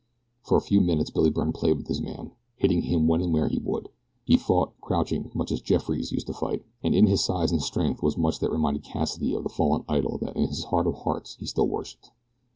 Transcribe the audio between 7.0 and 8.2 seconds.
his size and strength was